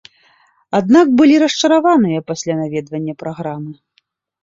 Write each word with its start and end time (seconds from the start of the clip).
Аднак 0.77 1.11
былі 1.19 1.35
расчараваныя 1.45 2.25
пасля 2.33 2.53
наведвання 2.65 3.13
праграмы. 3.25 3.73